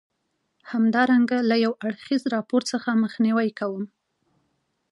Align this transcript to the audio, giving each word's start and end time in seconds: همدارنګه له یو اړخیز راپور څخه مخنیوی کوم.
همدارنګه 0.71 1.37
له 1.49 1.55
یو 1.65 1.73
اړخیز 1.85 2.21
راپور 2.35 2.61
څخه 2.71 2.99
مخنیوی 3.03 3.49
کوم. 3.59 3.83